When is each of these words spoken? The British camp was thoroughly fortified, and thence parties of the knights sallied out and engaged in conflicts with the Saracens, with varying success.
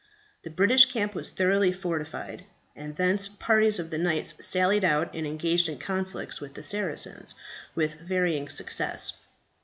The 0.41 0.49
British 0.49 0.85
camp 0.85 1.13
was 1.13 1.29
thoroughly 1.29 1.71
fortified, 1.71 2.45
and 2.75 2.95
thence 2.95 3.27
parties 3.27 3.77
of 3.77 3.91
the 3.91 3.99
knights 3.99 4.33
sallied 4.43 4.83
out 4.83 5.13
and 5.13 5.27
engaged 5.27 5.69
in 5.69 5.77
conflicts 5.77 6.41
with 6.41 6.55
the 6.55 6.63
Saracens, 6.63 7.35
with 7.75 7.99
varying 7.99 8.49
success. 8.49 9.13